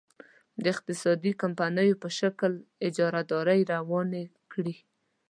[0.63, 2.51] د اقتصادي کمپنیو په شکل
[2.87, 4.75] اجارادارۍ روانې کړي.